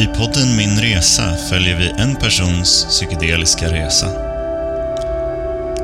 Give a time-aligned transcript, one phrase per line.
[0.00, 4.06] I podden Min Resa följer vi en persons psykedeliska resa.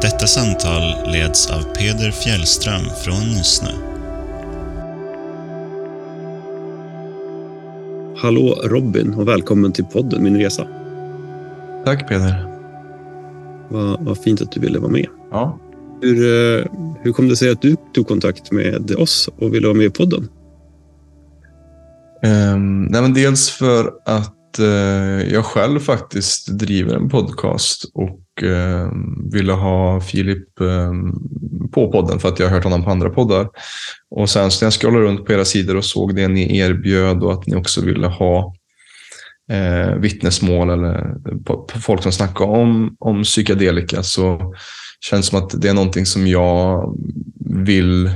[0.02, 3.68] Detta samtal leds av Peder Fjällström från Nysnö.
[8.16, 10.66] Hallå Robin och välkommen till podden Min Resa.
[11.84, 12.46] Tack Peder.
[13.68, 15.06] Vad, vad fint att du ville vara med.
[15.30, 15.58] Ja.
[16.02, 16.64] Hur, eh,
[17.02, 19.90] hur kom det sig att du tog kontakt med oss och ville vara med i
[19.90, 20.28] podden?
[22.26, 28.92] Um, nej men dels för att uh, jag själv faktiskt driver en podcast och uh,
[29.32, 31.30] ville ha Filip um,
[31.72, 33.48] på podden för att jag har hört honom på andra poddar.
[34.10, 37.22] Och sen så när jag scrollade runt på era sidor och såg det ni erbjöd
[37.22, 38.54] och att ni också ville ha
[39.50, 44.54] eh, vittnesmål eller eh, på, på folk som snackar om, om psykedelika så
[45.00, 46.94] känns det som att det är någonting som jag
[47.66, 48.10] vill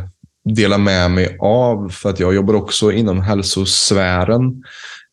[0.55, 1.89] dela med mig av.
[1.89, 4.65] För att jag jobbar också inom hälsosfären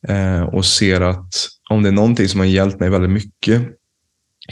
[0.07, 3.61] eh, och ser att om det är någonting som har hjälpt mig väldigt mycket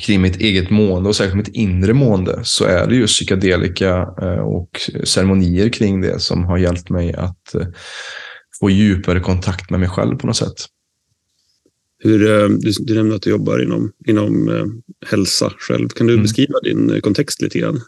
[0.01, 4.39] kring mitt eget mående och särskilt mitt inre mående så är det just psykedelika eh,
[4.39, 7.67] och ceremonier kring det som har hjälpt mig att eh,
[8.59, 10.65] få djupare kontakt med mig själv på något sätt.
[12.03, 14.49] Hur, du, du nämnde att du jobbar inom, inom
[15.05, 15.89] hälsa själv.
[15.89, 16.23] Kan du mm.
[16.23, 17.81] beskriva din kontext lite grann?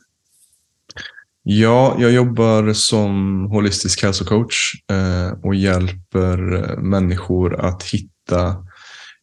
[1.46, 8.56] Ja, jag jobbar som holistisk hälsocoach eh, och hjälper eh, människor att hitta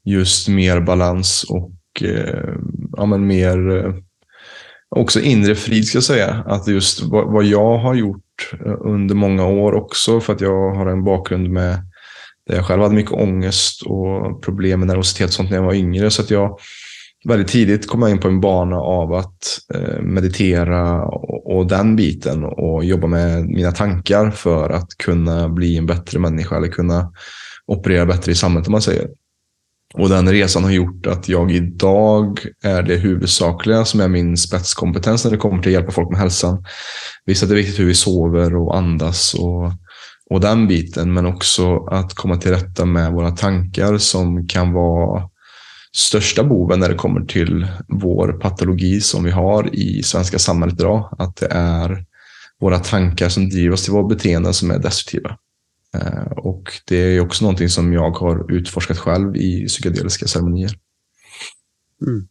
[0.04, 2.54] just mer balans och eh,
[2.96, 3.94] ja, men mer eh,
[4.88, 6.44] också inre frid ska jag säga.
[6.46, 10.74] Att just vad, vad, jag har gjort eh, under många år också för att jag
[10.74, 11.78] har en bakgrund med
[12.46, 15.74] där jag själv hade mycket ångest och problem med nervositet och sånt när jag var
[15.74, 16.10] yngre.
[16.10, 16.58] Så att jag
[17.24, 21.96] väldigt tidigt kom jag in på en bana av att eh, meditera och, och, den
[21.96, 27.12] biten och jobba med mina tankar för att kunna bli en bättre människa eller kunna
[27.66, 29.08] operera bättre i samhället om man säger.
[29.94, 35.24] Och den resan har gjort att jag idag är det huvudsakliga som är min spetskompetens
[35.24, 36.64] när det kommer till att hjälpa folk med hälsan.
[37.26, 39.72] Visst att det är viktigt hur vi sover och andas och,
[40.30, 45.29] och den biten, men också att komma till rätta med våra tankar som kan vara
[45.92, 51.16] största boven när det kommer till vår patologi som vi har i svenska samhället idag.
[51.18, 52.04] Att det är
[52.60, 55.38] våra tankar som driver oss till våra beteenden som är destruktiva.
[55.94, 60.78] Eh, och det är också någonting som jag har utforskat själv i psykedeliska ceremonier.
[62.06, 62.28] Mm.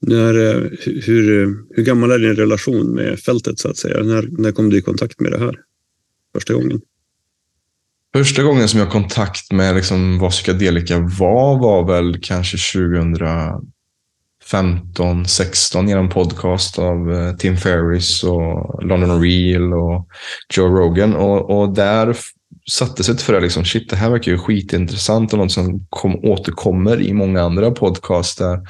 [0.00, 4.02] När, eh, hur, eh, hur gammal är din relation med fältet så att säga?
[4.02, 5.60] När, när kom du i kontakt med det här
[6.34, 6.80] första gången?
[8.16, 12.56] Första gången som jag kontakt med liksom vad psykedelika var, var väl kanske
[14.40, 20.08] 2015, 16 genom podcast av eh, Tim Ferris och London Real och
[20.54, 21.14] Joe Rogan.
[21.14, 22.16] Och, och där
[22.70, 26.24] satte sig ett frö, liksom, shit det här verkar ju skitintressant och något som kom,
[26.24, 28.60] återkommer i många andra podcast där,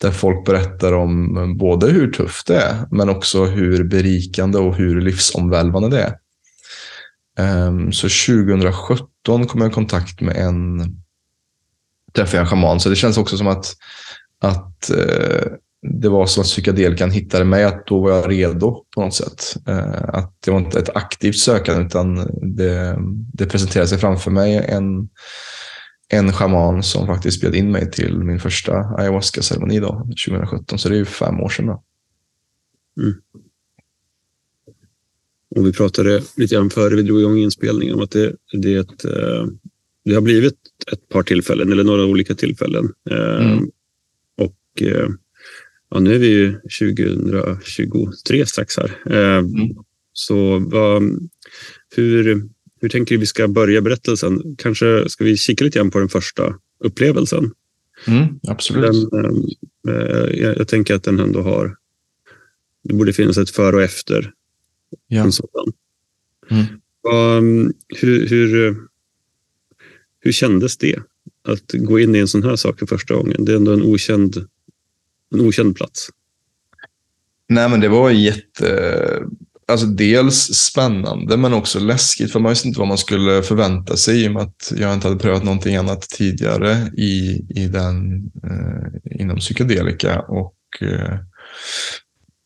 [0.00, 4.74] där folk berättar om eh, både hur tufft det är, men också hur berikande och
[4.74, 6.14] hur livsomvälvande det är.
[7.40, 10.80] Ehm, så 2017 kom jag i kontakt med en,
[12.12, 12.80] träffade jag en schaman.
[12.80, 13.76] Så det känns också som att,
[14.40, 15.52] att eh,
[15.82, 19.56] det var som att psykedelikan hittade mig, att då var jag redo på något sätt.
[19.66, 22.14] Eh, att det var inte ett aktivt sökande utan
[22.56, 22.98] det,
[23.32, 25.08] det presenterade sig framför mig en,
[26.08, 30.78] en schaman som faktiskt bjöd in mig till min första ayahuasca-ceremoni 2017.
[30.78, 31.66] Så det är ju fem år sedan.
[31.66, 31.82] Då.
[33.00, 33.14] Mm.
[35.56, 39.04] Och vi pratade lite grann före vi drog igång inspelningen om att det, det, ett,
[39.04, 39.46] eh,
[40.04, 40.54] det har blivit
[40.92, 42.92] ett par tillfällen eller några olika tillfällen.
[43.10, 43.70] Eh, mm.
[44.38, 45.08] Och eh,
[45.90, 48.98] ja, nu är vi ju 2023 strax här.
[49.06, 49.48] Mm.
[50.12, 51.02] Så vad,
[51.96, 52.42] hur,
[52.80, 54.56] hur tänker du vi ska börja berättelsen?
[54.58, 57.50] Kanske ska vi kika lite grann på den första upplevelsen?
[58.06, 59.10] Mm, absolut.
[59.10, 59.44] Den,
[60.38, 61.76] jag, jag tänker att den ändå har
[62.84, 64.32] det borde finnas ett före och efter
[65.06, 65.24] Ja.
[65.24, 65.72] En sådan.
[66.50, 66.64] Mm.
[67.14, 68.76] Um, hur, hur,
[70.20, 70.98] hur kändes det
[71.48, 73.44] att gå in i en sån här sak för första gången?
[73.44, 74.46] Det är ändå en okänd,
[75.34, 76.08] en okänd plats.
[77.48, 79.26] Nej, men det var jätte...
[79.66, 84.24] Alltså dels spännande men också läskigt för man visste inte vad man skulle förvänta sig
[84.24, 89.20] i och med att jag inte hade prövat någonting annat tidigare i, i den, eh,
[89.20, 90.20] inom psykedelika.
[90.20, 91.18] Och eh,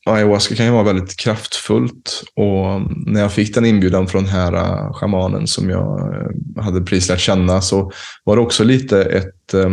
[0.06, 2.24] ayahuasca kan ju vara väldigt kraftfullt.
[2.36, 6.80] Och när jag fick den inbjudan från den här eh, shamanen som jag eh, hade
[6.80, 7.92] precis lärt känna så
[8.24, 9.70] var det också lite ett eh,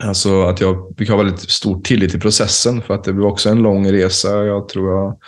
[0.00, 3.48] Alltså att jag fick ha väldigt stor tillit till processen för att det blev också
[3.48, 4.44] en lång resa.
[4.44, 5.18] Jag tror jag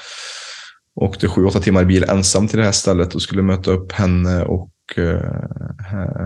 [0.94, 3.92] åkte sju, åtta timmar i bil ensam till det här stället och skulle möta upp
[3.92, 4.70] henne och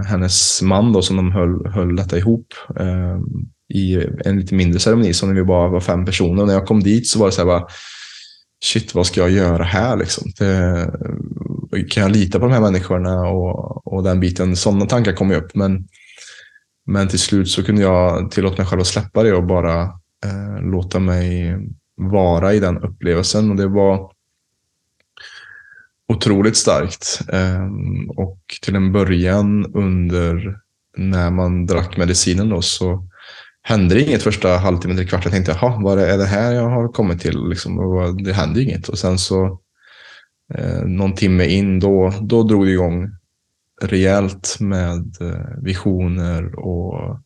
[0.07, 2.47] hennes man då, som de höll, höll detta ihop
[2.81, 3.25] ehm,
[3.73, 6.43] i en lite mindre ceremoni, som när vi bara var fem personer.
[6.43, 7.67] Och när jag kom dit så var det så här bara,
[8.65, 10.33] shit, vad ska jag göra här liksom?
[10.39, 10.91] Det,
[11.91, 14.57] kan jag lita på de här människorna och, och den biten?
[14.57, 15.55] Sådana tankar kom ju upp.
[15.55, 15.89] Men,
[16.87, 19.83] men till slut så kunde jag tillåta mig själv att släppa det och bara
[20.25, 21.57] eh, låta mig
[21.97, 23.51] vara i den upplevelsen.
[23.51, 24.13] Och det var
[26.09, 27.21] otroligt starkt.
[27.33, 27.67] Eh,
[28.17, 30.59] och till en början under
[30.97, 33.09] när man drack medicinen då så
[33.63, 35.33] hände det inget första halvtimmen, tre kvarten.
[35.33, 37.49] Jag tänkte, jaha, vad är det här jag har kommit till?
[37.49, 37.77] Liksom,
[38.25, 38.89] det hände inget.
[38.89, 39.61] Och sen så
[40.55, 43.11] eh, någon timme in, då, då drog det igång
[43.83, 47.21] rejält med eh, visioner och,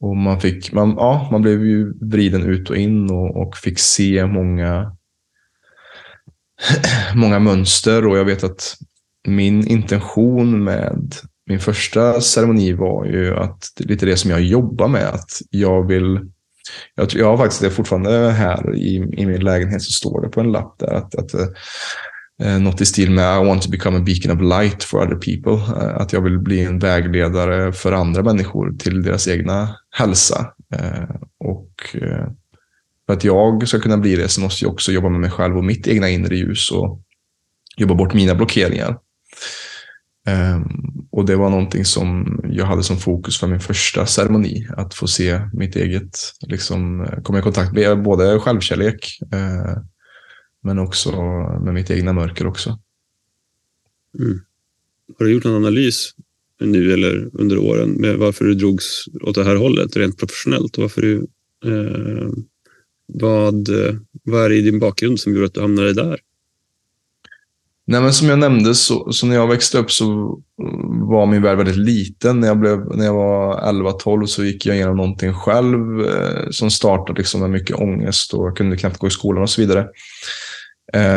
[0.00, 3.78] och man, fick, man, ja, man blev ju vriden ut och in och, och fick
[3.78, 4.96] se många,
[7.14, 8.06] många mönster.
[8.06, 8.76] Och jag vet att
[9.28, 11.14] min intention med
[11.48, 16.20] min första ceremoni var ju att lite det som jag jobbar med, att jag vill
[16.94, 20.40] jag, jag har faktiskt det fortfarande här i, i min lägenhet så står det på
[20.40, 21.34] en lapp där att, att
[22.42, 25.14] eh, något i stil med I want to become a beacon of light for other
[25.14, 25.82] people.
[25.82, 30.52] Eh, att jag vill bli en vägledare för andra människor till deras egna hälsa.
[30.74, 32.26] Eh, och eh,
[33.06, 35.56] för att jag ska kunna bli det så måste jag också jobba med mig själv
[35.56, 37.02] och mitt egna inre ljus och
[37.76, 38.98] jobba bort mina blockeringar.
[40.28, 40.62] Ehm,
[41.10, 44.66] och det var någonting som jag hade som fokus för min första ceremoni.
[44.76, 49.82] Att få se mitt eget, liksom eh, komma i kontakt med både självkärlek eh,
[50.62, 51.12] men också
[51.64, 52.78] med mitt egna mörker också.
[54.18, 54.40] Mm.
[55.18, 56.14] Har du gjort någon analys
[56.60, 60.76] nu eller under åren med varför du drogs åt det här hållet rent professionellt?
[60.76, 61.26] Och varför du,
[61.64, 62.28] eh,
[63.06, 63.94] vad, eh,
[64.24, 66.20] vad är det i din bakgrund som gjorde att du hamnade där?
[67.90, 70.04] Nej, men som jag nämnde, så, så, när jag växte upp så
[70.62, 72.40] eh, var min värld väldigt liten.
[72.40, 76.70] När jag, blev, när jag var 11-12 så gick jag igenom någonting själv eh, som
[76.70, 79.86] startade liksom med mycket ångest och jag kunde knappt gå i skolan och så vidare.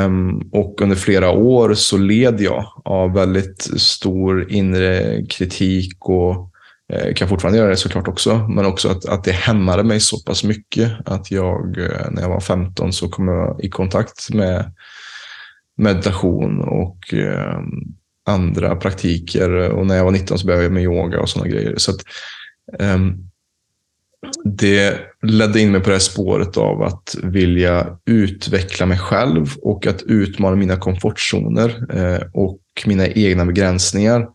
[0.06, 6.50] Um, och under flera år så led jag av väldigt stor inre kritik och
[6.94, 8.47] eh, kan fortfarande göra det såklart också.
[8.50, 12.29] Men också att, att det hämmade mig så pass mycket att jag, eh, när jag
[12.29, 14.71] var 15 så kom jag i kontakt med
[15.81, 17.60] meditation och eh,
[18.25, 19.69] andra praktiker.
[19.69, 21.74] Och när jag var 19 så började jag med yoga och sådana grejer.
[21.78, 22.01] Så att,
[22.80, 22.98] eh,
[24.44, 29.88] det ledde in mig på det här spåret av att vilja utveckla mig själv och
[29.88, 34.27] att utmana mina komfortzoner eh, och mina egna begränsningar.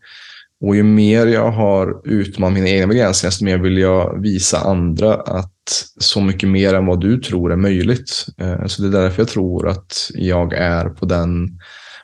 [0.61, 5.13] Och ju mer jag har utmanat mina egna begränsningar, desto mer vill jag visa andra
[5.15, 8.25] att så mycket mer än vad du tror är möjligt.
[8.37, 11.59] Eh, så det är därför jag tror att jag är på den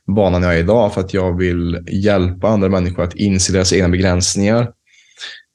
[0.07, 0.94] banan jag är idag.
[0.94, 4.71] För att jag vill hjälpa andra människor att inse deras egna begränsningar.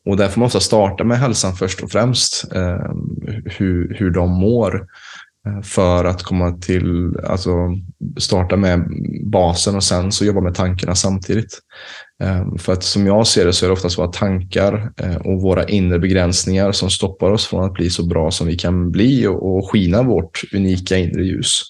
[0.06, 2.52] Och därför måste jag starta med hälsan först och främst.
[2.52, 2.92] Eh,
[3.44, 4.86] hur, hur de mår.
[5.48, 7.50] Eh, för att komma till, alltså
[8.18, 8.88] starta med
[9.24, 11.58] basen och sen så jobba med tankarna samtidigt.
[12.22, 15.42] Eh, för att som jag ser det så är det oftast våra tankar eh, och
[15.42, 19.26] våra inre begränsningar som stoppar oss från att bli så bra som vi kan bli
[19.26, 21.62] och skina vårt unika inre ljus.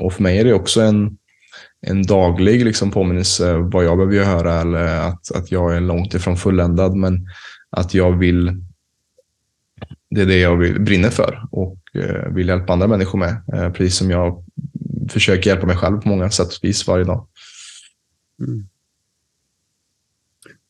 [0.00, 1.16] Och för mig är det också en,
[1.86, 6.36] en daglig liksom påminnelse vad jag behöver göra eller att, att jag är långt ifrån
[6.36, 7.26] fulländad men
[7.70, 8.62] att jag vill
[10.10, 11.78] det är det jag vill, brinner för och
[12.34, 13.42] vill hjälpa andra människor med.
[13.52, 14.44] Eh, precis som jag
[15.08, 17.26] försöker hjälpa mig själv på många sätt och vis varje dag.
[18.40, 18.66] Mm.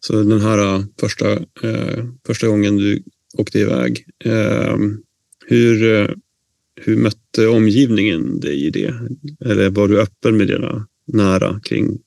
[0.01, 3.03] Så den här äh, första, eh, första gången du
[3.39, 4.77] åkte iväg, eh,
[5.47, 6.15] hur,
[6.75, 8.95] hur mötte omgivningen dig i det?
[9.41, 11.99] Eller var du öppen med dina nära kring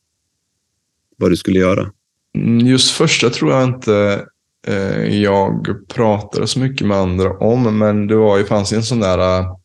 [1.17, 1.91] vad du skulle göra?
[2.35, 4.21] Mm, just första tror jag inte eh,
[4.67, 8.99] Eh, jag pratade så mycket med andra om, men det var ju, fanns en sån
[8.99, 9.55] där eh,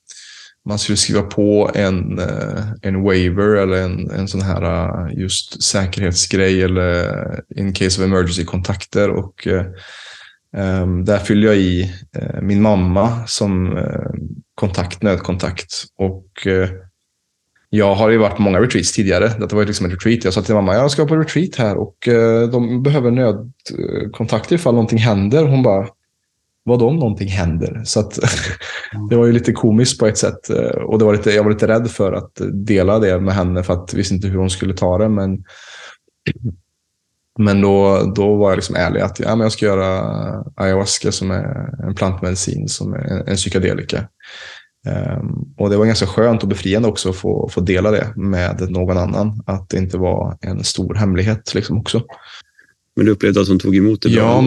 [0.69, 6.63] man skulle skriva på en, eh, en waiver eller en, en sån här just säkerhetsgrej
[6.63, 7.15] eller
[7.57, 9.11] in case of emergency kontakter.
[9.11, 9.49] Och
[10.57, 11.95] ehm, där fyllde jag i
[12.43, 14.11] min mamma som uh,
[14.55, 15.85] kontakt, nödkontakt.
[15.99, 16.47] Och
[17.71, 19.29] jag har ju varit på många retreats tidigare.
[19.29, 20.25] Det var liksom ett retreat.
[20.25, 24.75] Jag sa till mamma, jag ska på retreat här och eh, de behöver nödkontakter ifall
[24.75, 25.45] någonting händer.
[25.45, 25.89] Hon bara,
[26.65, 27.83] vad om någonting händer?
[27.85, 28.19] Så att,
[29.11, 30.51] det var ju lite komiskt på ett sätt.
[30.51, 33.63] Eh, och det var lite, jag var lite rädd för att dela det med henne
[33.63, 35.09] för att jag visste inte hur hon skulle ta det.
[35.09, 35.45] Men,
[37.39, 40.03] men då, då var jag liksom ärlig att ja, men jag ska göra
[40.57, 44.09] ayahuasca som är en plantmedicin, som är en psykedelika.
[44.89, 48.71] Um, och det var ganska skönt och befriande också att få, få dela det med
[48.71, 49.43] någon annan.
[49.47, 52.03] Att det inte var en stor hemlighet liksom också.
[52.97, 54.19] Men du upplevde att hon tog emot det bra?
[54.19, 54.43] Ja,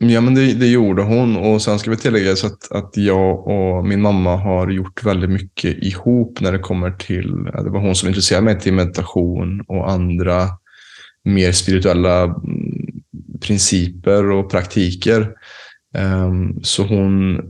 [0.00, 1.36] men, ja, men det, det, gjorde hon.
[1.36, 5.82] Och sen ska vi tillägga att, att jag och min mamma har gjort väldigt mycket
[5.82, 10.48] ihop när det kommer till, det var hon som intresserade mig till meditation och andra
[11.24, 13.02] mer spirituella mm,
[13.40, 15.30] principer och praktiker.
[15.98, 17.40] Um, så hon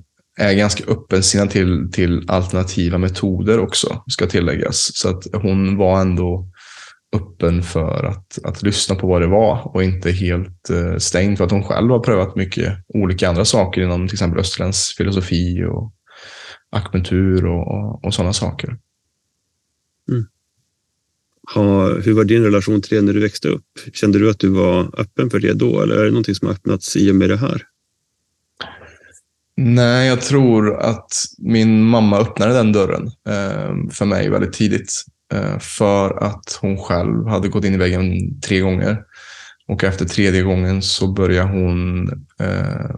[0.41, 4.91] är ganska öppensinnad till, till alternativa metoder också, ska tilläggas.
[4.95, 6.49] Så att hon var ändå
[7.15, 11.45] öppen för att, att lyssna på vad det var och inte helt eh, stängd för
[11.45, 15.93] att hon själv har prövat mycket olika andra saker inom till exempel österländsk filosofi och
[16.71, 18.79] akupunktur och, och, och sådana saker.
[20.11, 20.27] Mm.
[21.55, 23.67] Ha, hur var din relation till det när du växte upp?
[23.93, 26.55] Kände du att du var öppen för det då eller är det någonting som har
[26.55, 27.63] öppnats i och med det här?
[29.57, 35.05] Nej, jag tror att min mamma öppnade den dörren eh, för mig väldigt tidigt.
[35.33, 38.99] Eh, för att hon själv hade gått in i väggen tre gånger.
[39.69, 42.09] Och efter tredje gången så började hon
[42.41, 42.95] eh,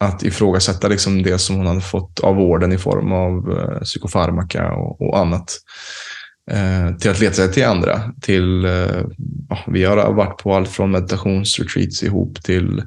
[0.00, 4.72] att ifrågasätta liksom det som hon hade fått av vården i form av eh, psykofarmaka
[4.72, 5.56] och, och annat.
[6.50, 8.12] Eh, till att leta sig till andra.
[8.20, 9.04] Till, eh,
[9.66, 12.82] vi har varit på allt från meditationsretreats ihop till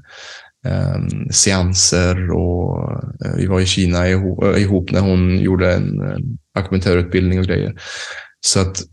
[0.66, 2.92] eh, seanser och
[3.26, 7.46] eh, vi var i Kina ihop, eh, ihop när hon gjorde en, en akupunktörutbildning och
[7.46, 7.76] grejer.
[8.42, 8.84] Så att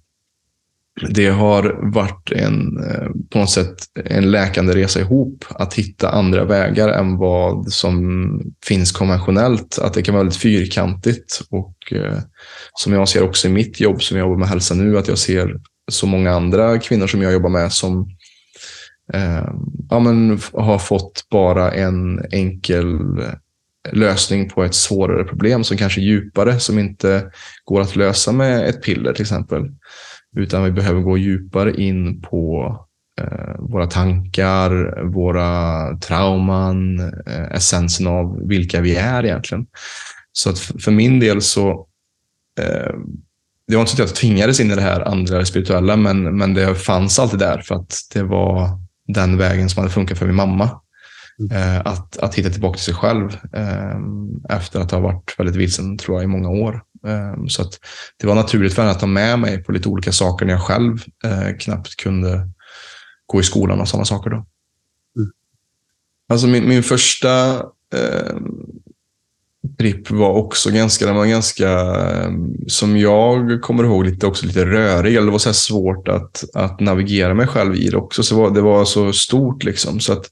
[1.08, 3.74] det har varit en, eh, på något sätt
[4.04, 8.30] en läkande resa ihop att hitta andra vägar än vad som
[8.64, 9.78] finns konventionellt.
[9.78, 12.18] Att det kan vara väldigt fyrkantigt och eh,
[12.74, 15.18] som jag ser också i mitt jobb som jag jobbar med hälsa nu, att jag
[15.18, 15.56] ser
[15.90, 18.08] så många andra kvinnor som jag jobbar med som
[19.12, 19.48] eh,
[19.90, 23.34] ja, men har fått bara en enkel eh,
[23.92, 27.30] lösning på ett svårare problem som kanske är djupare, som inte
[27.64, 29.62] går att lösa med ett piller till exempel.
[30.36, 32.76] Utan vi behöver gå djupare in på
[33.20, 39.66] eh, våra tankar, våra trauman, eh, essensen av vilka vi är egentligen.
[40.32, 41.86] Så att för min del så
[42.60, 42.94] eh,
[43.66, 46.54] det var inte så att jag tvingades in i det här andra spirituella, men, men
[46.54, 48.68] det fanns alltid där för att det var
[49.12, 50.80] den vägen som hade funkat för min mamma.
[51.38, 51.56] Mm.
[51.56, 53.96] Eh, att, att hitta tillbaka till sig själv eh,
[54.56, 56.82] efter att ha varit väldigt vilsen tror jag i många år.
[57.06, 57.78] Eh, så att
[58.16, 60.62] det var naturligt för henne att ta med mig på lite olika saker när jag
[60.62, 60.98] själv
[61.58, 62.48] knappt kunde
[63.26, 64.30] gå i skolan och sådana saker.
[64.30, 64.36] Då.
[64.36, 65.30] Mm.
[66.28, 67.50] Alltså min, min första
[67.94, 68.36] eh,
[69.80, 72.30] tripp var också ganska, den var ganska, eh,
[72.66, 75.14] som jag kommer ihåg, lite, också lite rörig.
[75.14, 78.22] Eller det var så svårt att, att navigera mig själv i det också.
[78.22, 80.00] Så det var, det var så stort liksom.
[80.00, 80.26] Så att,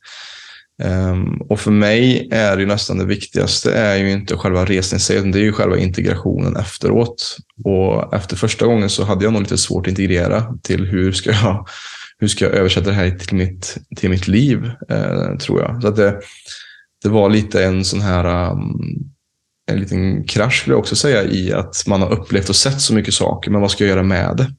[0.85, 5.01] um, och för mig är det nästan det viktigaste är ju inte själva resan i
[5.01, 7.37] sig, utan det är ju själva integrationen efteråt.
[7.65, 11.31] Och efter första gången så hade jag nog lite svårt att integrera till hur ska
[11.31, 11.69] jag,
[12.19, 15.83] hur ska jag översätta det här till mitt, till mitt liv, uh, tror jag.
[15.83, 16.21] Så att det,
[17.03, 19.13] det var lite en sån här um,
[19.69, 22.95] en liten krasch skulle jag också säga i att man har upplevt och sett så
[22.95, 24.51] mycket saker, men vad ska jag göra med det?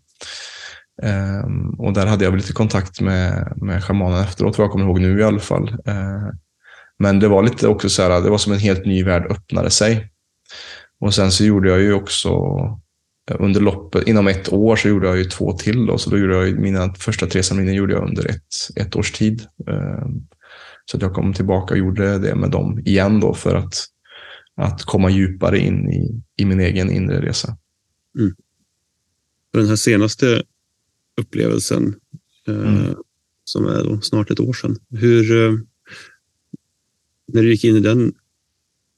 [1.03, 4.99] Um, och där hade jag lite kontakt med, med shamanen efteråt, vad jag kommer ihåg
[4.99, 5.69] nu i alla fall.
[5.69, 6.29] Uh,
[6.99, 9.69] men det var lite också så här, det var som en helt ny värld öppnade
[9.69, 10.09] sig.
[10.99, 12.29] Och sen så gjorde jag ju också
[13.39, 15.85] under loppet, inom ett år så gjorde jag ju två till.
[15.85, 19.11] Då, så då gjorde jag mina första tre ceremonier gjorde jag under ett, ett års
[19.11, 19.43] tid.
[19.67, 20.27] Um,
[20.85, 23.73] så att jag kom tillbaka och gjorde det med dem igen då för att
[24.59, 27.57] att komma djupare in i, i min egen inre resa.
[28.19, 28.35] Mm.
[29.53, 30.43] Den här senaste
[31.17, 31.95] upplevelsen,
[32.47, 32.95] eh, mm.
[33.43, 34.77] som är snart ett år sedan.
[34.89, 35.53] Hur, eh,
[37.27, 38.13] när du gick in i den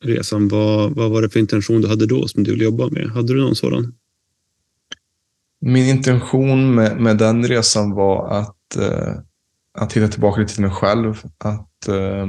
[0.04, 3.10] resan, vad, vad var det för intention du hade då som du ville jobba med?
[3.10, 3.94] Hade du någon sådan?
[5.60, 9.16] Min intention med, med den resan var att, eh,
[9.74, 11.22] att hitta tillbaka lite till mig själv.
[11.38, 12.28] Att eh,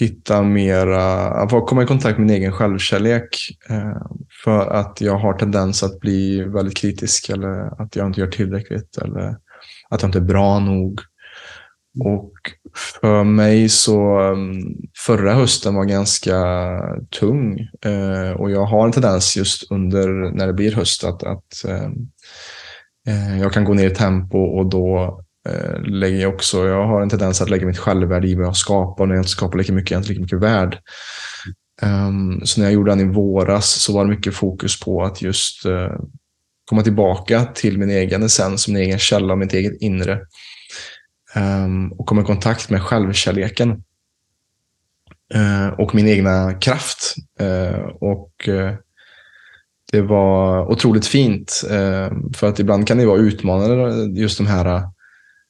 [0.00, 3.28] hitta mera, att komma i kontakt med min egen självkärlek.
[3.70, 4.02] Eh,
[4.44, 8.98] för att jag har tendens att bli väldigt kritisk eller att jag inte gör tillräckligt
[8.98, 9.36] eller
[9.88, 11.00] att jag inte är bra nog.
[12.04, 12.32] Och
[13.00, 14.62] för mig så mm,
[15.06, 16.36] förra hösten var ganska
[17.20, 21.64] tung eh, och jag har en tendens just under när det blir höst att, att
[21.68, 27.02] eh, jag kan gå ner i tempo och då Eh, lägger jag också, jag har
[27.02, 29.06] en tendens att lägga mitt självvärde i vad jag skapar.
[29.06, 30.78] När jag inte skapar lika mycket, jag är inte lika mycket värd.
[31.82, 35.22] Um, så när jag gjorde den i våras så var det mycket fokus på att
[35.22, 35.90] just uh,
[36.64, 40.20] komma tillbaka till min egen essens, min egen källa, mitt eget inre.
[41.36, 43.82] Um, och komma i kontakt med självkärleken.
[45.34, 47.14] Uh, och min egna kraft.
[47.40, 48.48] Uh, och
[49.92, 51.62] det var otroligt fint.
[51.70, 54.88] Ehm, för att ibland kan det vara utmanande just de här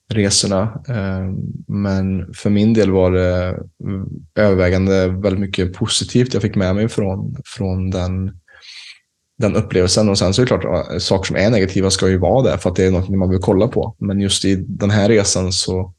[0.09, 0.83] resorna.
[0.89, 1.33] Eh,
[1.67, 6.89] men för min del var det eh, övervägande väldigt mycket positivt jag fick med mig
[6.89, 8.39] från, från den,
[9.39, 10.09] den upplevelsen.
[10.09, 12.71] Och sen så är det klart, saker som är negativa ska ju vara det för
[12.71, 13.97] att det är något man vill kolla på.
[13.99, 15.95] Men just i den här resan så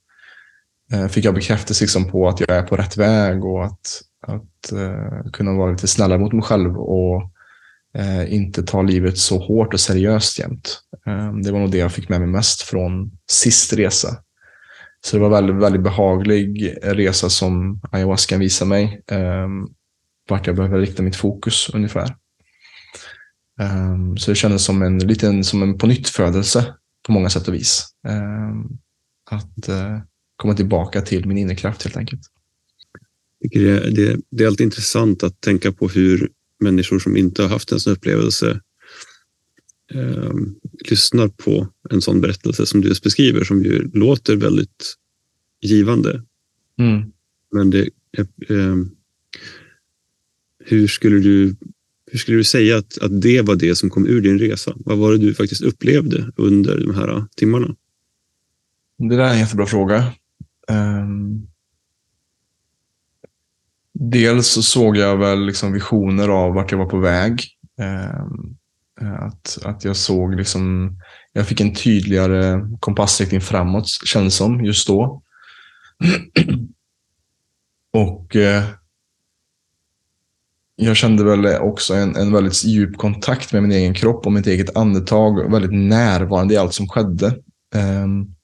[0.94, 4.74] eh, fick jag bekräftelse liksom på att jag är på rätt väg och att, att
[5.34, 7.32] kunna vara lite snällare mot mig själv och
[7.94, 10.80] eh, inte ta livet så hårt och seriöst jämt.
[11.08, 14.18] Eh, det var nog det jag fick med mig mest från sist resa.
[15.06, 19.02] Så det var väldigt, väldigt behaglig resa som ayahuasca visade mig.
[19.12, 19.48] Eh,
[20.30, 22.16] vart jag behöver rikta mitt fokus ungefär.
[23.60, 26.74] Ehm, så det kändes som en liten som en pånyttfödelse
[27.06, 27.88] på många sätt och vis.
[28.08, 28.64] Ehm,
[29.32, 30.00] att eh,
[30.36, 32.22] komma tillbaka till min inre kraft helt enkelt.
[33.52, 36.30] Det, det, det, är alltid intressant att tänka på hur
[36.60, 38.62] människor som inte har haft en sån upplevelse
[39.94, 40.34] eh,
[40.90, 44.96] lyssnar på en sån berättelse som du just beskriver, som ju låter väldigt
[45.62, 46.24] givande.
[46.80, 47.12] Mm.
[47.52, 47.90] Men det,
[48.50, 48.76] eh,
[50.66, 51.56] hur skulle du
[52.12, 54.74] hur skulle du säga att, att det var det som kom ur din resa?
[54.76, 57.76] Vad var det du faktiskt upplevde under de här timmarna?
[58.98, 60.14] Det där är en jättebra fråga.
[60.72, 61.49] Um,
[64.00, 67.44] dels så såg jag väl liksom visioner av vart jag var på väg.
[67.82, 68.56] Ehm,
[69.20, 70.96] att, att jag såg liksom,
[71.34, 75.22] jag fick en tydligare kompassriktning framåt kändes som just då.
[77.94, 78.64] Och eh,
[80.76, 84.48] jag kände väl också en, en väldigt djup kontakt med min egen kropp och mitt
[84.48, 85.52] eget andetag.
[85.52, 87.36] Väldigt närvarande i allt som skedde.
[87.76, 88.36] Um,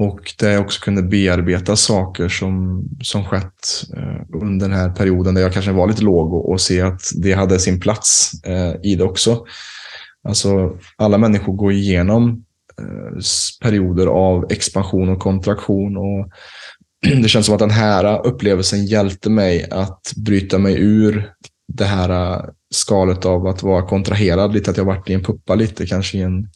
[0.00, 5.34] och där jag också kunde bearbeta saker som, som skett eh, under den här perioden
[5.34, 8.74] där jag kanske var lite låg och, och se att det hade sin plats eh,
[8.82, 9.44] i det också.
[10.28, 12.44] Alltså, alla människor går igenom
[12.78, 13.20] eh,
[13.62, 15.96] perioder av expansion och kontraktion.
[15.96, 16.28] och
[17.22, 21.32] det känns som att den här upplevelsen hjälpte mig att bryta mig ur
[21.72, 22.40] det här
[22.74, 26.22] skalet av att vara kontraherad lite, att jag varit i en puppa lite, kanske i
[26.22, 26.48] en,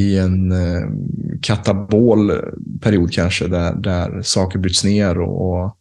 [0.00, 0.88] i en eh,
[1.42, 2.32] katabol
[2.80, 5.78] period kanske, där, där saker bryts ner och, och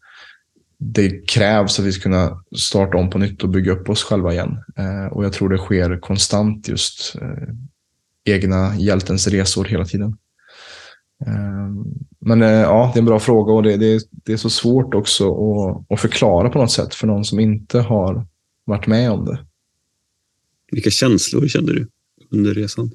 [0.80, 4.34] det krävs att vi ska kunna starta om på nytt och bygga upp oss själva
[4.34, 4.58] igen.
[4.78, 7.54] Eh, och jag tror det sker konstant just eh,
[8.26, 10.18] egna hjältens resor hela tiden.
[11.26, 11.84] Ehm,
[12.20, 14.94] men eh, ja, det är en bra fråga och det, det, det är så svårt
[14.94, 18.28] också att, att, förklara på något sätt för någon som inte har
[18.66, 19.40] varit med om det.
[20.72, 21.88] Vilka känslor kände du
[22.32, 22.92] under resan?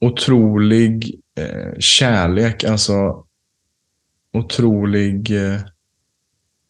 [0.00, 3.26] Otrolig eh, kärlek, alltså
[4.32, 5.60] otrolig eh,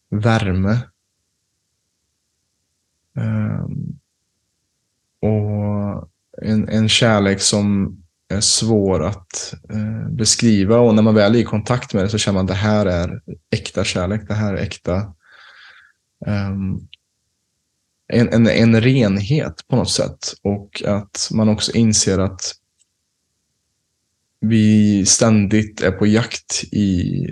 [0.09, 0.79] värme.
[3.15, 3.99] Um,
[5.21, 6.09] och
[6.41, 11.43] en, en kärlek som är svår att eh, beskriva och när man väl är i
[11.43, 14.27] kontakt med det så känner man att det här är äkta kärlek.
[14.27, 15.13] Det här är äkta
[16.25, 16.87] um,
[18.07, 22.41] en, en, en renhet på något sätt och att man också inser att
[24.41, 27.25] vi ständigt är på jakt i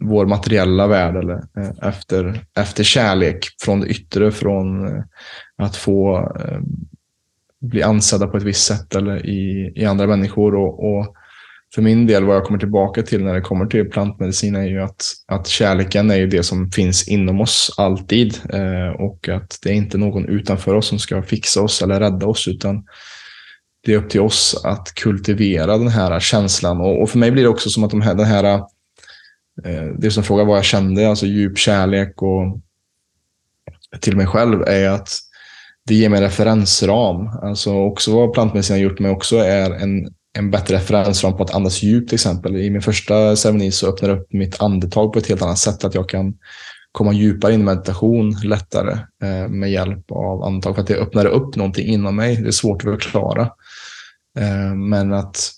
[0.00, 5.02] vår materiella värld eller eh, efter, efter kärlek från det yttre, från eh,
[5.56, 6.60] att få eh,
[7.60, 10.54] bli ansedda på ett visst sätt eller i, i andra människor.
[10.54, 11.14] Och, och,
[11.74, 14.82] för min del, vad jag kommer tillbaka till när det kommer till plantmedicin är ju
[14.82, 18.38] att, att kärleken är ju det som finns inom oss alltid.
[18.98, 22.48] Och att det är inte någon utanför oss som ska fixa oss eller rädda oss,
[22.48, 22.84] utan
[23.84, 26.80] det är upp till oss att kultivera den här känslan.
[26.80, 28.44] Och, och för mig blir det också som att de här, den här,
[29.64, 32.60] eh, det som frågar vad jag kände, alltså djup kärlek och
[34.00, 35.08] till mig själv, är att
[35.86, 37.28] det ger mig en referensram.
[37.42, 41.54] Alltså också vad plantmedicin har gjort mig också är en, en bättre referensram på att
[41.54, 42.56] andas djupt till exempel.
[42.56, 45.84] I min första ceremoni så öppnar det upp mitt andetag på ett helt annat sätt.
[45.84, 46.34] Att jag kan
[46.92, 48.92] komma djupare in i meditation lättare
[49.22, 50.74] eh, med hjälp av andetag.
[50.74, 52.36] För att det öppnar upp någonting inom mig.
[52.36, 53.50] Det är svårt att förklara.
[54.38, 55.52] Eh, men att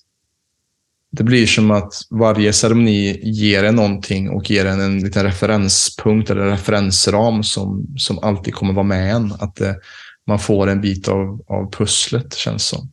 [1.10, 6.30] det blir som att varje ceremoni ger en någonting och ger en en liten referenspunkt
[6.30, 9.32] eller referensram som, som alltid kommer vara med en.
[9.32, 9.76] Att det,
[10.26, 12.92] man får en bit av, av pusslet, känns som.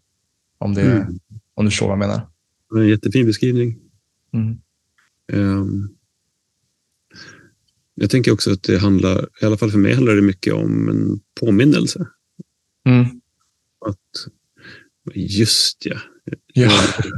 [0.58, 1.20] Om, det, mm.
[1.54, 2.28] om du förstår vad jag menar.
[2.76, 3.78] En jättefin beskrivning.
[4.34, 4.58] Mm.
[5.34, 5.96] Um,
[7.96, 10.90] jag tänker också att det handlar, i alla fall för mig handlar det mycket om
[10.90, 12.08] en påminnelse.
[12.86, 13.06] Mm.
[13.86, 13.98] Att,
[15.16, 15.98] just ja,
[16.54, 16.72] Ja.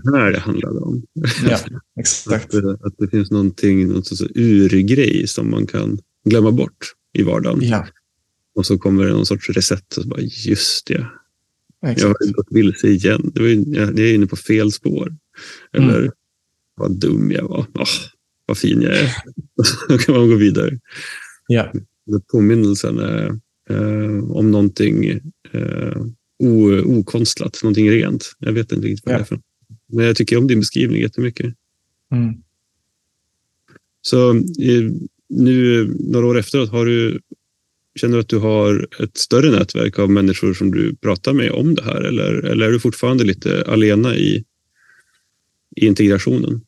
[0.03, 1.03] Det här det handlade om.
[1.49, 1.59] Ja,
[1.99, 2.53] exakt.
[2.55, 7.59] Att, att det finns någonting, någon sorts urgrej som man kan glömma bort i vardagen.
[7.61, 7.87] Ja,
[8.55, 11.07] Och så kommer det någon sorts recept och så bara, just det,
[11.81, 12.07] jag exakt.
[12.19, 13.31] har gått vilse igen.
[13.35, 15.15] Det var, ju- jag, jag är inne på fel spår.
[15.73, 16.11] Eller Mm.
[16.75, 17.65] vad dum jag var.
[17.73, 17.87] Åh,
[18.45, 19.15] vad fin jag är.
[19.89, 20.79] Då kan man gå vidare.
[21.47, 21.71] Ja.
[22.31, 23.25] Påminnelsen är,
[23.69, 25.05] eh, om någonting
[25.51, 26.01] eh,
[26.47, 28.31] o, okonstlat, någonting rent.
[28.39, 29.17] Jag vet inte riktigt vad Ja.
[29.17, 29.39] det är för.
[29.87, 31.53] Men jag tycker om din beskrivning jättemycket.
[32.11, 32.33] Mm.
[34.01, 34.91] Så eh,
[35.29, 37.19] nu några år efteråt, har du,
[37.95, 41.75] känner du att du har ett större nätverk av människor som du pratar med om
[41.75, 42.01] det här?
[42.01, 44.43] Eller, eller är du fortfarande lite alena i,
[45.75, 46.61] i integrationen?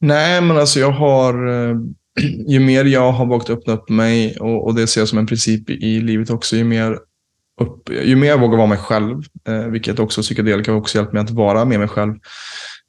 [0.00, 1.46] Nej, men alltså jag har...
[1.70, 1.76] eh,
[2.48, 5.26] Ju mer jag har vågat öppna upp mig, och, och det ser jag som en
[5.26, 6.98] princip i livet också, ju mer,
[7.60, 11.12] upp, ju mer jag vågar vara mig själv, eh, vilket också psykedelika har också hjälpt
[11.12, 12.14] mig att vara med mig själv,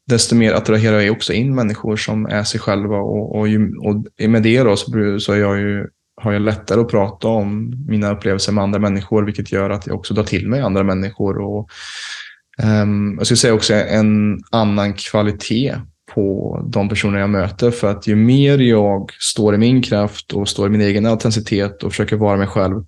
[0.08, 2.98] desto mer attraherar jag också in människor som är sig själva.
[2.98, 5.88] Och, och, ju, och med det då så, så är jag ju,
[6.22, 9.96] har jag lättare att prata om mina upplevelser med andra människor, vilket gör att jag
[9.96, 11.38] också drar till mig andra människor.
[11.38, 11.70] Och,
[12.64, 15.76] ehm, jag skulle säga också en annan kvalitet
[16.14, 17.72] på de personer jag möter.
[17.72, 21.84] För att ju mer jag står i min kraft och står i min egen autenticitet
[21.84, 22.84] och försöker vara mig själv,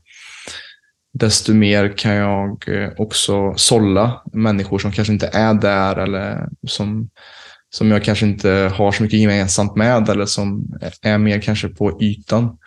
[1.20, 7.10] desto mer kan jag eh, också sålla människor som kanske inte är där eller som,
[7.70, 10.68] som jag kanske inte har så mycket gemensamt med eller som
[11.02, 12.58] är mer kanske på ytan.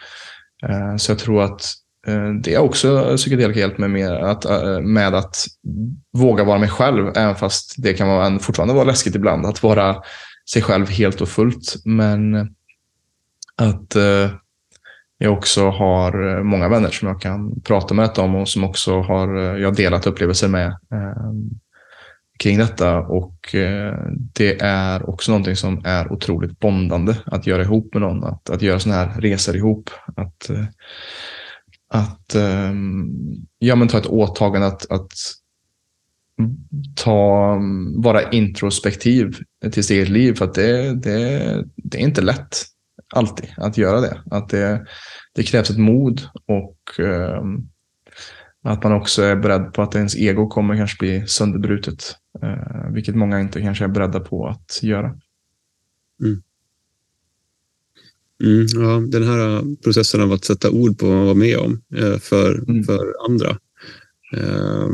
[0.69, 1.63] Eh, så jag tror att
[2.07, 4.45] eh, det är också psykedelika hjälpt mig med att,
[4.83, 5.37] med att
[6.13, 9.97] våga vara mig själv, även fast det kan vara, fortfarande vara läskigt ibland att vara
[10.51, 11.77] sig själv helt och fullt.
[11.85, 12.35] Men
[13.57, 14.31] att eh,
[15.19, 19.01] jag också har eh, många vänner som jag kan prata med om och som också
[19.01, 21.33] har eh, jag delat upplevelser med eh,
[22.39, 22.99] kring detta.
[22.99, 23.95] Och eh,
[24.35, 28.25] det är också någonting som är otroligt bondande att göra ihop med någon.
[28.25, 29.91] Att, att göra sådana här resor ihop.
[30.17, 30.65] Att, eh,
[31.89, 32.73] att eh,
[33.59, 35.13] ja, men ta ett åtagande att, att
[36.95, 37.59] ta,
[37.97, 39.37] vara introspektiv
[39.73, 40.35] till sitt eget liv.
[40.35, 42.65] För att det, det, det är inte lätt
[43.15, 44.23] alltid att göra det.
[44.31, 44.87] Att det,
[45.35, 47.43] det krävs ett mod och eh,
[48.63, 52.17] att man också är beredd på att ens ego kommer kanske bli sönderbrutet.
[52.43, 55.19] Eh, vilket många inte kanske är beredda på att göra.
[58.43, 61.83] Mm, ja, den här processen av att sätta ord på vad man var med om
[61.97, 62.85] eh, för, Mm.
[62.85, 63.51] för andra.
[64.37, 64.89] Eh,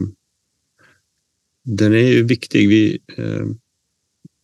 [1.64, 2.69] den är ju viktig.
[2.69, 3.47] Vi, eh,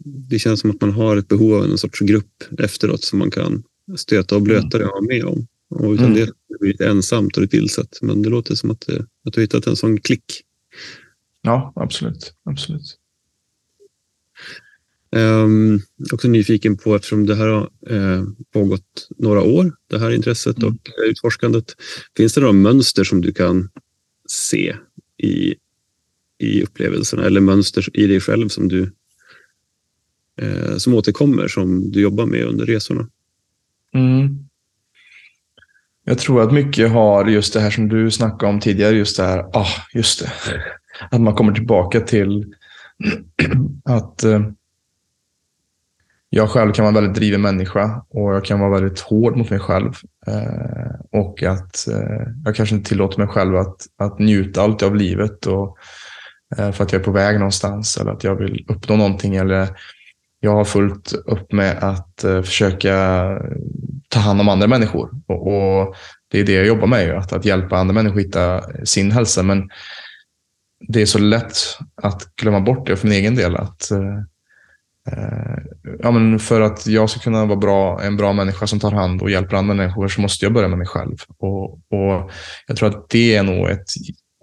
[0.04, 3.30] det känns som att man har ett behov av en sorts grupp efteråt som man
[3.30, 3.62] kan
[3.96, 5.46] stöta och blöta det man var med om.
[5.70, 6.14] Och utan Mm.
[6.18, 7.98] det blir det lite ensamt och lite vilset.
[8.02, 10.24] Men det låter som att, det, att du har hittat en sån klick.
[11.42, 12.34] Ja, absolut.
[12.44, 12.96] absolut.
[15.16, 15.80] Um,
[16.12, 20.68] också nyfiken på, eftersom det här har eh, pågått några år, det här intresset Mm.
[20.68, 21.74] och utforskandet.
[22.16, 23.68] Finns det några mönster som du kan
[24.28, 24.76] se
[25.22, 25.54] i,
[26.38, 28.92] i upplevelserna eller mönster i dig själv som du
[30.40, 33.08] eh, som återkommer, som du jobbar med under resorna?
[33.94, 34.38] Mm.
[36.04, 39.22] Jag tror att mycket har just det här som du snackade om tidigare, just det
[39.22, 40.32] här, ah, just det.
[41.10, 42.54] Att man kommer tillbaka till
[43.84, 44.40] att eh,
[46.32, 49.50] jag själv kan vara en väldigt driven människa och jag kan vara väldigt hård mot
[49.50, 49.92] mig själv.
[50.26, 54.96] Eh, och att eh, jag kanske inte tillåter mig själv att, att njuta alltid av
[54.96, 55.78] livet och,
[56.56, 59.68] eh, för att jag är på väg någonstans eller att jag vill uppnå någonting eller
[60.40, 62.94] jag har fullt upp med att eh, försöka
[64.08, 65.10] ta hand om andra människor.
[65.26, 65.94] Och, och
[66.30, 69.42] Det är det jag jobbar med, ju, att, att hjälpa andra människor hitta sin hälsa.
[69.42, 69.68] Men
[70.88, 71.52] det är så lätt
[72.02, 73.56] att glömma bort det för min egen del.
[73.56, 74.18] Att, eh,
[75.12, 75.58] eh,
[75.98, 79.22] ja, men för att jag ska kunna vara bra, en bra människa som tar hand
[79.22, 81.16] och hjälper andra människor så måste jag börja med mig själv.
[81.38, 82.30] Och, och
[82.66, 83.86] Jag tror att det är nog ett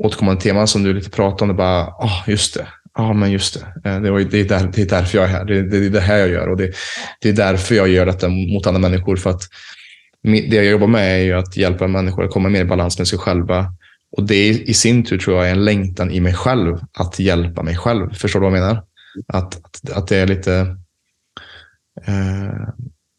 [0.03, 1.47] återkommande tema som du lite pratade om.
[1.47, 2.67] Det bara, ah, just det.
[2.97, 3.89] Ja, men just det.
[3.89, 5.45] Eh, det, var, det, är där, det är därför jag är här.
[5.45, 6.47] Det, det är det här jag gör.
[6.47, 6.71] Och det,
[7.21, 9.15] det är därför jag gör detta mot andra människor.
[9.15, 9.41] För att
[10.23, 13.07] det jag jobbar med är ju att hjälpa människor att komma mer i balans med
[13.07, 13.73] sig själva.
[14.17, 17.63] Och det i sin tur tror jag är en längtan i mig själv att hjälpa
[17.63, 18.13] mig själv.
[18.13, 18.83] Förstår du vad jag menar?
[19.33, 20.77] Att, att, att det är lite...
[22.07, 22.67] Eh,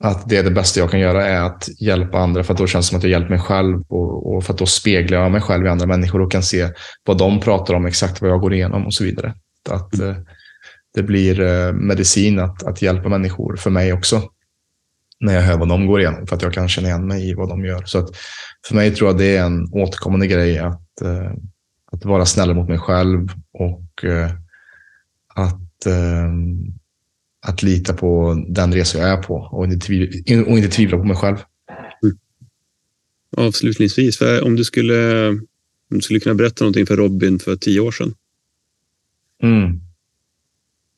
[0.05, 2.67] att det är det bästa jag kan göra är att hjälpa andra för att då
[2.67, 5.33] känns det som att jag hjälper mig själv och, och för att då speglar jag
[5.33, 6.69] mig själv i andra människor och kan se
[7.05, 9.35] vad de pratar om, exakt vad jag går igenom och så vidare.
[9.69, 10.17] Att eh,
[10.95, 14.23] det blir eh, medicin att, att hjälpa människor för mig också
[15.21, 17.35] när jag hör vad de går igenom för att jag kan känna igen mig i
[17.35, 17.83] vad de gör.
[17.85, 18.11] Så att
[18.67, 21.33] för mig tror jag det är en återkommande grej att, eh,
[21.93, 24.31] att vara snäll mot mig själv och eh,
[25.35, 25.93] att att,
[27.47, 31.05] att lita på den resa jag är på och inte, tvivla, och inte tvivla på
[31.05, 31.37] mig själv.
[33.37, 37.91] Avslutningsvis, om du skulle, om du skulle kunna berätta någonting för Robin för tio år
[37.91, 38.15] sedan?
[39.43, 39.81] Mm.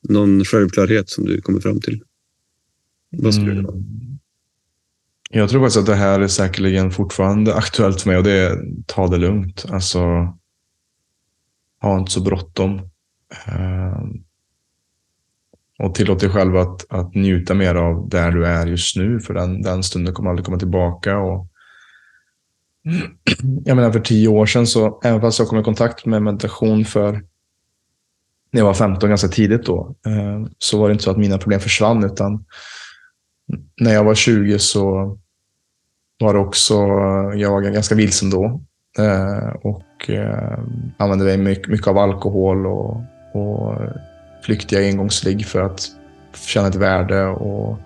[0.09, 2.03] Någon självklarhet som du kommer fram till?
[3.09, 3.73] Vad skulle det vara?
[3.73, 4.19] Mm.
[5.29, 8.57] Jag tror faktiskt att det här är säkerligen fortfarande aktuellt för mig och det är
[8.85, 9.65] ta det lugnt.
[9.69, 9.99] Alltså,
[11.81, 12.79] ha inte så bråttom.
[13.47, 14.03] Uh,
[15.79, 19.33] och tillåt dig själv att, att njuta mer av där du är just nu, för
[19.33, 21.17] den, den stunden kommer aldrig komma tillbaka.
[21.17, 21.47] Och
[23.65, 26.85] jag menar, för tio år sedan, så, även fast jag kom i kontakt med meditation
[26.85, 27.23] för
[28.51, 31.37] när jag var 15, ganska tidigt då, eh, så var det inte så att mina
[31.37, 32.45] problem försvann, utan
[33.81, 35.17] när jag var 20 så
[36.19, 36.73] var det också,
[37.35, 38.61] jag var ganska vilsen då.
[38.99, 40.59] Eh, och eh,
[40.97, 43.01] använde mig mycket, mycket av alkohol och,
[43.33, 43.77] och
[44.43, 45.87] flyktiga engångsligg för att
[46.33, 47.25] känna ett värde.
[47.25, 47.77] Och,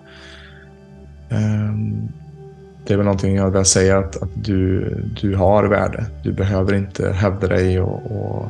[2.86, 6.06] det är väl någonting jag vill säga att, att du, du har värde.
[6.22, 8.48] Du behöver inte hävda dig och, och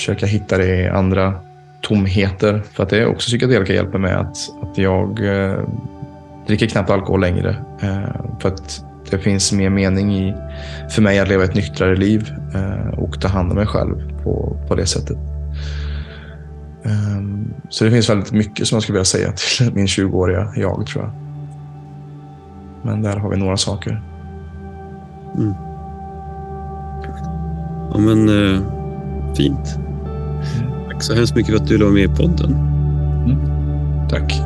[0.00, 1.34] försöka hitta det i andra
[1.80, 2.62] tomheter.
[2.72, 5.58] För att det är också psykedelika hjälper med att, att jag eh,
[6.46, 7.56] dricker knappt alkohol längre.
[7.82, 10.34] Eh, för att det finns mer mening i,
[10.90, 14.56] för mig att leva ett nyktrare liv eh, och ta hand om mig själv på,
[14.68, 15.18] på det sättet.
[16.84, 20.86] Ehm, så det finns väldigt mycket som jag skulle vilja säga till min 20-åriga jag,
[20.86, 21.12] tror jag.
[22.82, 24.02] Men där har vi några saker.
[25.38, 25.54] Mm.
[27.92, 28.60] Ja, men eh,
[29.36, 29.89] fint.
[30.58, 30.70] Mm.
[30.88, 32.50] Tack så hemskt mycket för att du var med i podden.
[32.50, 33.38] Mm.
[34.08, 34.40] Tack.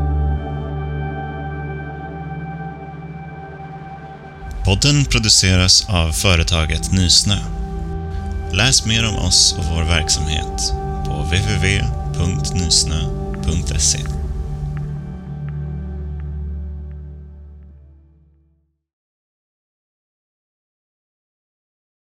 [4.64, 7.36] Podden produceras av företaget Nysnö.
[8.52, 10.72] Läs mer om oss och vår verksamhet
[11.06, 12.14] på www.nysnö.se